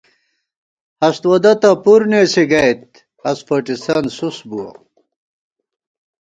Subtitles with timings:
[1.01, 2.83] ہست وودہ تہ پُر نېسی گئیت،
[3.23, 4.69] ہست فوٹِسن سُس بُوَہ